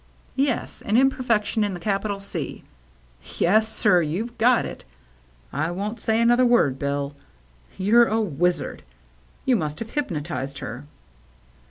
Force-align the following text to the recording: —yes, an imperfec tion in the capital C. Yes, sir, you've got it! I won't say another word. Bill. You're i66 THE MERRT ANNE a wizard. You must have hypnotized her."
—yes, 0.51 0.81
an 0.81 0.95
imperfec 0.95 1.45
tion 1.45 1.63
in 1.63 1.75
the 1.75 1.79
capital 1.79 2.19
C. 2.19 2.63
Yes, 3.37 3.71
sir, 3.71 4.01
you've 4.01 4.35
got 4.39 4.65
it! 4.65 4.83
I 5.53 5.69
won't 5.69 5.99
say 5.99 6.19
another 6.19 6.43
word. 6.43 6.79
Bill. 6.79 7.15
You're 7.77 8.07
i66 8.07 8.09
THE 8.09 8.15
MERRT 8.15 8.19
ANNE 8.19 8.27
a 8.27 8.29
wizard. 8.31 8.83
You 9.45 9.55
must 9.57 9.77
have 9.77 9.91
hypnotized 9.91 10.57
her." 10.57 10.85